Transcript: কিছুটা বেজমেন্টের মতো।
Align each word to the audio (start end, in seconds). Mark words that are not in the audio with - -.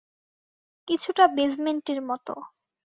কিছুটা 0.87 1.23
বেজমেন্টের 1.35 1.99
মতো। 2.01 2.33